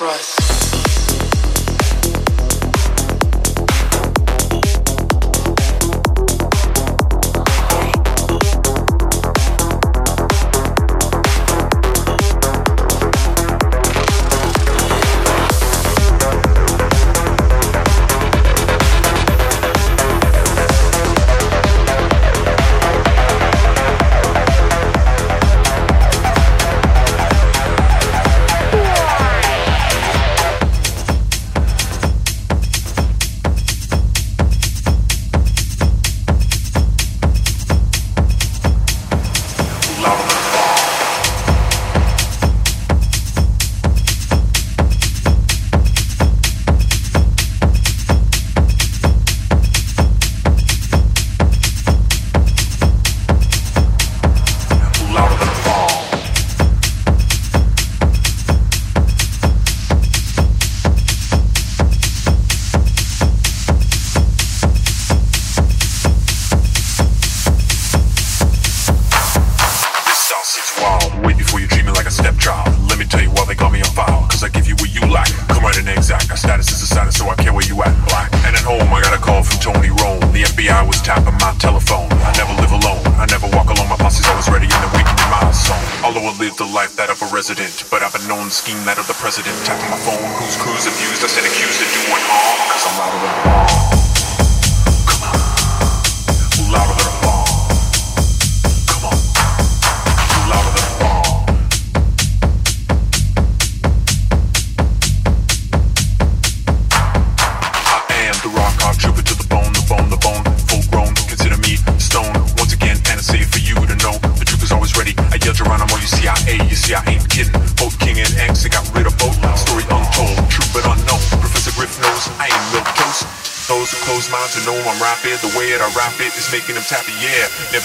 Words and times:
trust. 0.00 0.29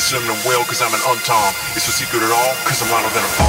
swim 0.05 0.21
in 0.21 0.29
a 0.29 0.39
cause 0.65 0.83
I'm 0.83 0.93
an 0.93 0.99
untom. 0.99 1.49
It's 1.75 1.87
no 1.87 1.91
secret 1.91 2.21
at 2.21 2.29
all 2.29 2.53
cause 2.63 2.79
I'm 2.83 2.89
not 2.89 3.11
than 3.11 3.23
a 3.23 3.44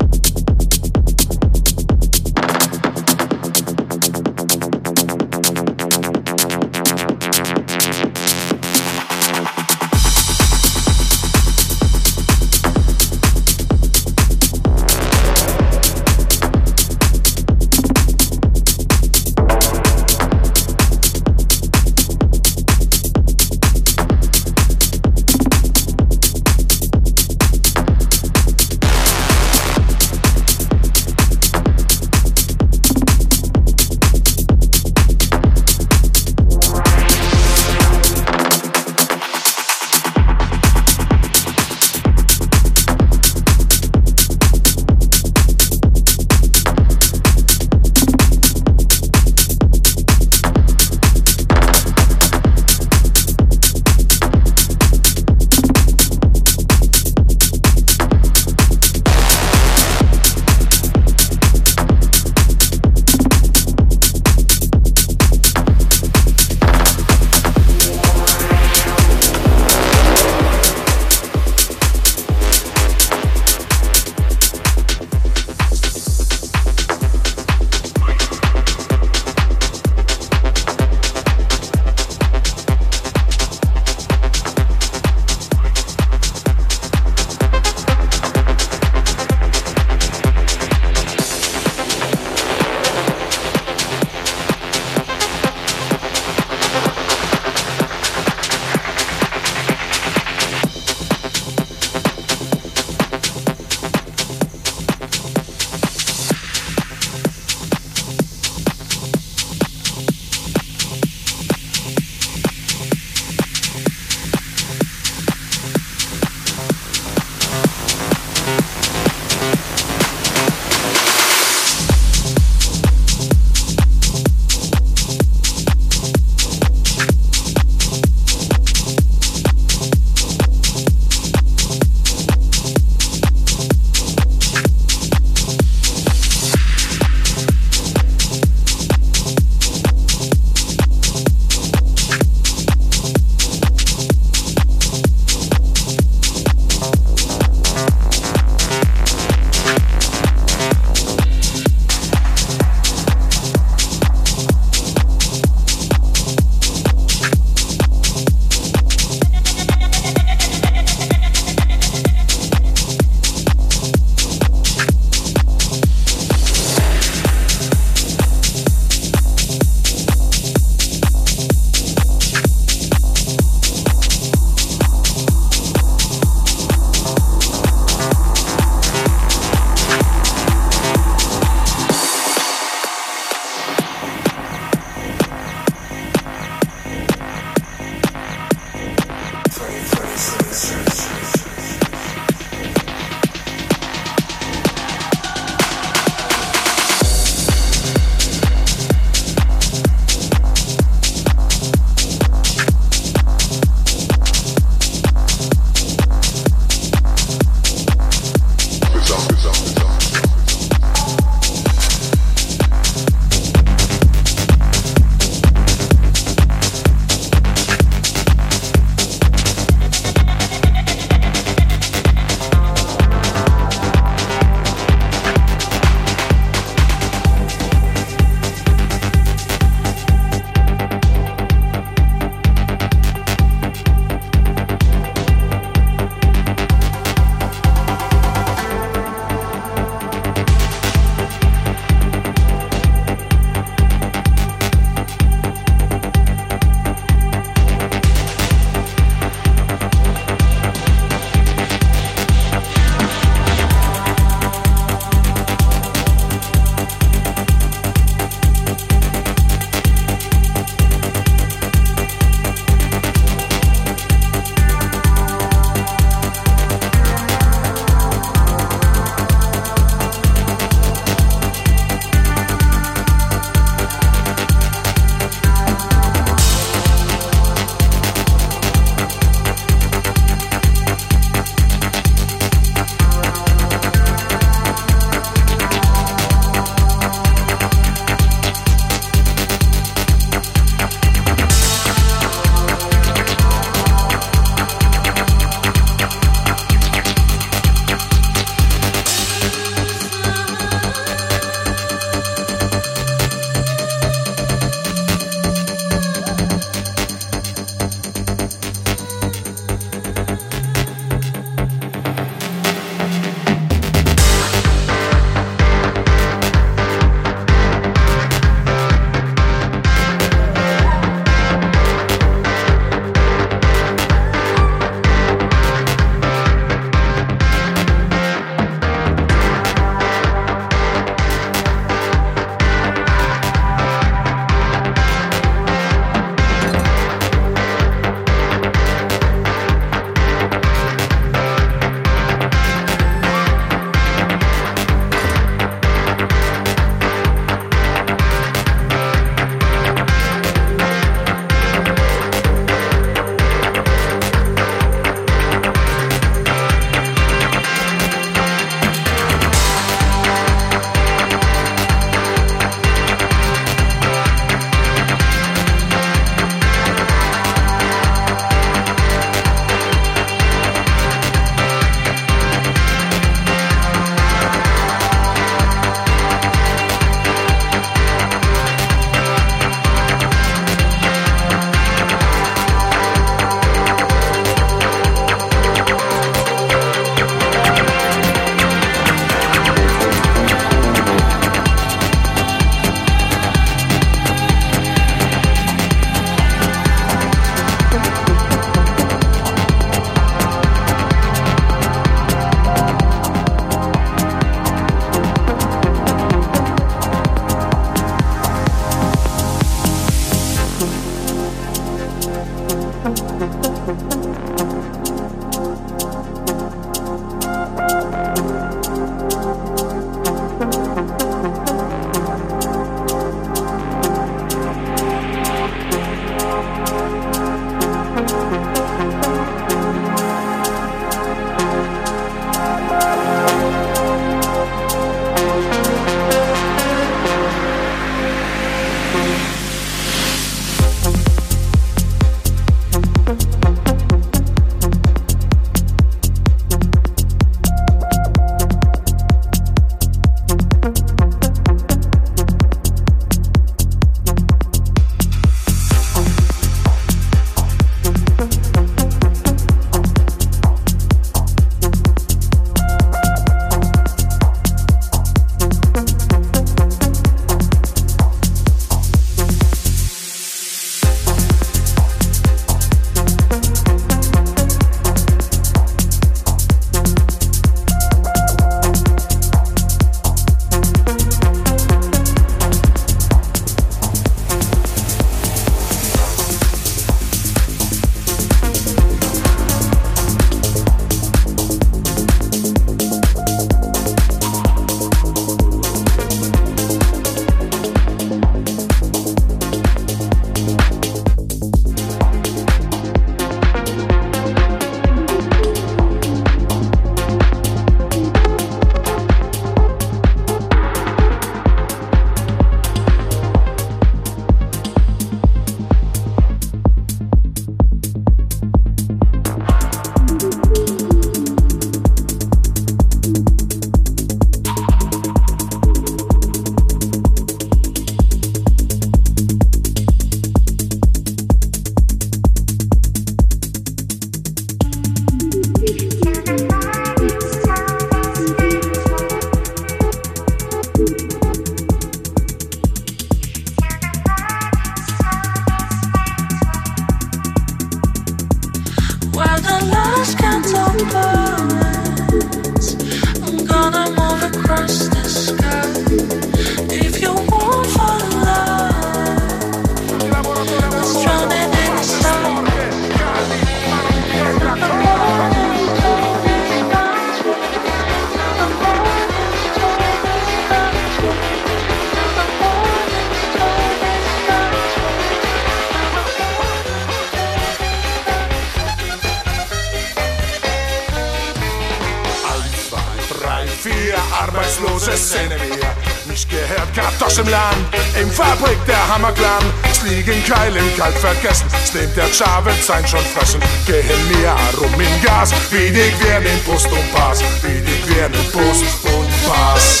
kalt 591.02 591.18
vergessen. 591.18 591.66
Stimmt 591.88 592.16
der 592.16 592.28
Chavez 592.32 592.86
sein 592.86 593.06
schon 593.06 593.24
fressen. 593.34 593.60
Gehen 593.86 594.22
wir 594.30 594.54
rum 594.78 595.00
in 595.00 595.22
Gas, 595.22 595.50
wie 595.70 595.90
die 595.90 596.12
werden 596.24 596.60
Brust 596.64 596.90
und 596.90 597.12
Pass, 597.12 597.40
wie 597.62 597.80
die 597.80 598.14
werden 598.14 598.38
Brust 598.52 598.84
und 599.02 599.30
Pass. 599.46 600.00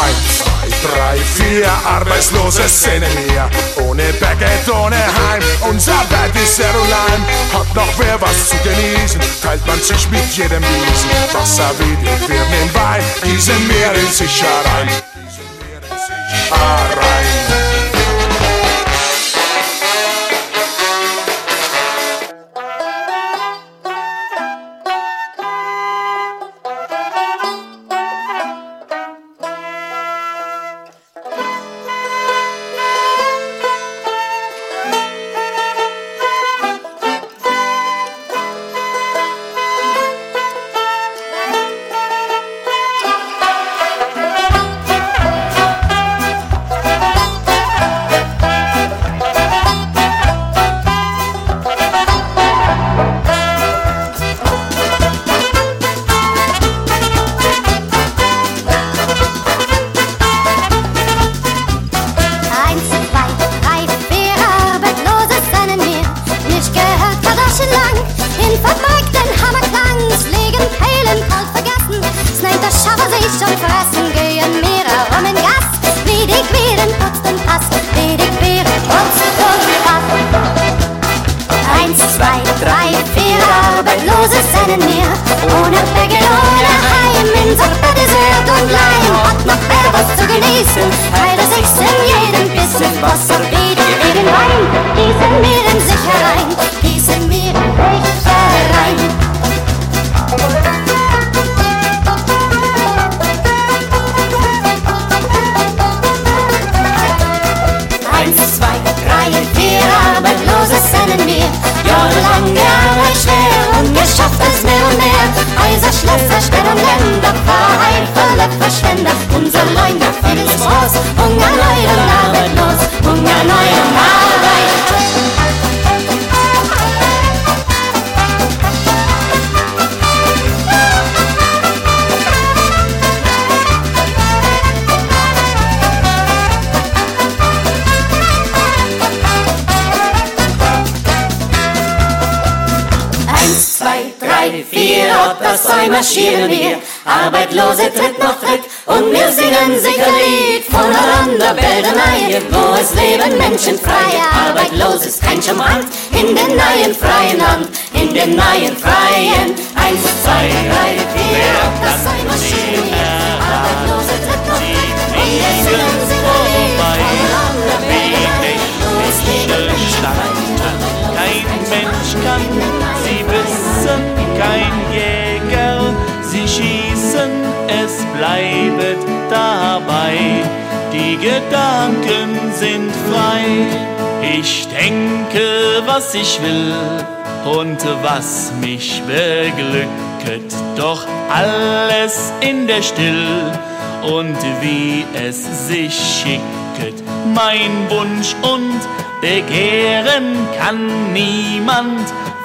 Eins, 0.00 0.38
zwei, 0.38 0.88
drei, 0.88 1.16
vier, 1.18 1.70
arbeitslose 1.84 2.66
Szene 2.68 3.06
mir. 3.26 3.50
Ohne 3.84 4.04
Baguette, 4.14 4.72
ohne 4.72 4.96
Heim, 4.96 5.42
unser 5.68 6.02
Bett 6.08 6.34
ist 6.42 6.56
sehr 6.56 6.70
allein. 6.70 7.20
Hat 7.52 7.74
noch 7.74 7.92
wer 7.98 8.18
was 8.20 8.48
zu 8.48 8.56
genießen, 8.64 9.20
teilt 9.42 9.66
man 9.66 9.80
sich 9.82 10.08
mit 10.10 10.24
jedem 10.36 10.62
Wiesen. 10.62 11.10
Wasser 11.32 11.70
wie 11.78 11.96
die 11.96 12.26
Birnen 12.26 12.70
Wein, 12.72 13.04
gießen 13.24 13.68
Meer 13.68 13.94
in 13.94 14.10
sich 14.10 14.42
herein. 14.42 14.88
Herein. 16.48 17.09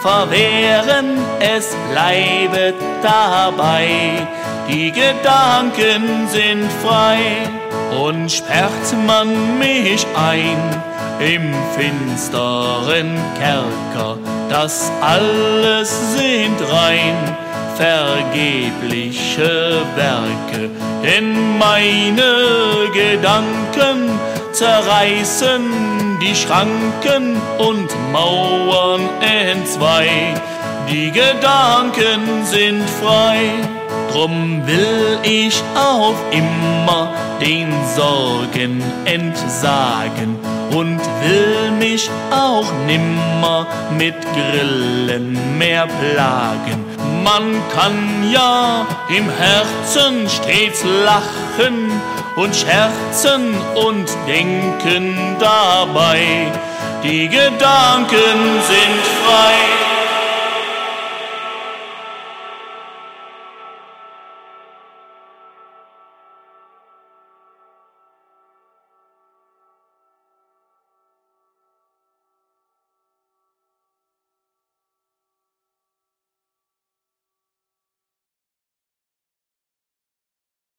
verwehren, 0.06 1.18
es 1.40 1.76
bleibet 1.90 2.76
dabei. 3.02 3.88
Die 4.70 4.92
Gedanken 4.92 6.28
sind 6.30 6.72
frei 6.84 7.50
und 8.00 8.32
sperrt 8.32 8.88
man 9.08 9.58
mich 9.58 10.06
ein 10.16 10.60
im 11.20 11.56
finsteren 11.76 13.18
Kerker, 13.40 14.20
das 14.50 14.92
alles 15.02 16.14
sind 16.14 16.62
rein 16.72 17.16
vergebliche 17.78 19.82
Werke, 19.96 20.70
denn 21.04 21.58
meine 21.58 22.36
Gedanken 22.94 24.20
zerreißen 24.52 25.64
die 26.22 26.36
Schranken 26.36 27.42
Mauern 28.16 29.10
entzwei, 29.20 30.08
die 30.90 31.12
Gedanken 31.12 32.46
sind 32.46 32.90
frei. 33.02 33.40
Drum 34.10 34.66
will 34.66 35.20
ich 35.24 35.62
auf 35.76 36.16
immer 36.32 37.14
den 37.42 37.74
Sorgen 37.94 38.82
entsagen 39.04 40.40
und 40.72 41.02
will 41.24 41.72
mich 41.78 42.10
auch 42.32 42.72
nimmer 42.88 43.68
mit 43.98 44.16
Grillen 44.34 45.58
mehr 45.58 45.86
plagen. 45.86 46.86
Man 47.22 47.62
kann 47.76 48.32
ja 48.32 48.88
im 49.10 49.30
Herzen 49.30 50.30
stets 50.30 50.86
lachen 51.04 51.92
und 52.38 52.56
scherzen 52.56 53.54
und 53.76 54.08
denken 54.26 55.36
dabei 55.38 56.50
die 57.08 57.28
Gedanken 57.28 58.62
sind 58.68 59.06
frei. 59.24 59.85